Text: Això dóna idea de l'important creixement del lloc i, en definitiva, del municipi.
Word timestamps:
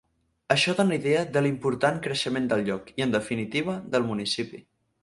Això 0.55 0.73
dóna 0.79 0.97
idea 0.99 1.19
de 1.35 1.43
l'important 1.47 2.01
creixement 2.09 2.51
del 2.55 2.67
lloc 2.71 2.91
i, 2.97 2.99
en 3.07 3.17
definitiva, 3.19 3.79
del 3.97 4.11
municipi. 4.15 4.69